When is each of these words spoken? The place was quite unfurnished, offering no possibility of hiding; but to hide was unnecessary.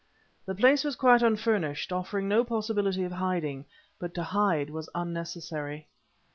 The 0.47 0.55
place 0.55 0.83
was 0.83 0.95
quite 0.95 1.21
unfurnished, 1.21 1.93
offering 1.93 2.27
no 2.27 2.43
possibility 2.43 3.03
of 3.03 3.11
hiding; 3.11 3.65
but 3.99 4.15
to 4.15 4.23
hide 4.23 4.71
was 4.71 4.89
unnecessary. 4.95 5.89